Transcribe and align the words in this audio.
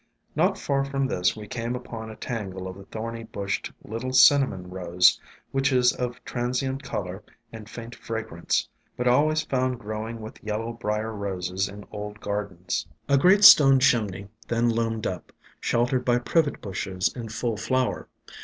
Not 0.35 0.57
far 0.57 0.83
from 0.83 1.05
this 1.05 1.35
we 1.37 1.45
came 1.45 1.75
upon 1.75 2.09
a 2.09 2.15
tangle 2.15 2.67
of 2.67 2.75
the 2.75 2.85
thorny 2.85 3.23
bushed 3.23 3.71
little 3.83 4.13
Cinnamon 4.13 4.71
Rose, 4.71 5.21
which 5.51 5.71
is 5.71 5.93
of 5.93 6.25
transient 6.25 6.81
color 6.81 7.23
and 7.53 7.69
faint 7.69 7.93
fra 7.93 8.23
grance, 8.23 8.67
but 8.97 9.07
always 9.07 9.43
found 9.43 9.77
growing 9.77 10.19
with 10.19 10.43
yellow 10.43 10.73
briar 10.73 11.13
roses 11.13 11.69
in 11.69 11.85
old 11.91 12.19
gardens. 12.19 12.87
A 13.07 13.19
great 13.19 13.43
stone 13.43 13.77
chimney 13.77 14.27
then 14.47 14.71
loomed 14.71 15.05
up, 15.05 15.31
sheltered 15.59 16.03
by 16.03 16.17
Privet 16.17 16.61
Bushes 16.61 17.13
in 17.15 17.29
full 17.29 17.55
flower. 17.55 18.07